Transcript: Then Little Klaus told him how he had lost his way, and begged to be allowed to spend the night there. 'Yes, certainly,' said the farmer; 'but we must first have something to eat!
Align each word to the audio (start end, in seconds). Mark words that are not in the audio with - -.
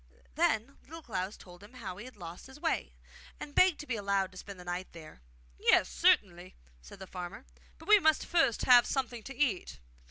Then 0.33 0.79
Little 0.81 1.03
Klaus 1.03 1.37
told 1.37 1.61
him 1.61 1.73
how 1.73 1.97
he 1.97 2.05
had 2.05 2.15
lost 2.17 2.47
his 2.47 2.59
way, 2.59 2.95
and 3.39 3.53
begged 3.53 3.79
to 3.81 3.85
be 3.85 3.95
allowed 3.95 4.31
to 4.31 4.37
spend 4.39 4.59
the 4.59 4.63
night 4.65 4.93
there. 4.93 5.21
'Yes, 5.59 5.89
certainly,' 5.89 6.55
said 6.81 6.97
the 6.97 7.05
farmer; 7.05 7.45
'but 7.77 7.87
we 7.87 7.99
must 7.99 8.25
first 8.25 8.63
have 8.63 8.87
something 8.87 9.21
to 9.21 9.35
eat! 9.37 9.79